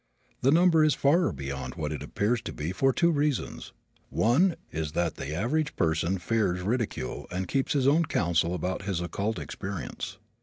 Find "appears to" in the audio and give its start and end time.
2.01-2.51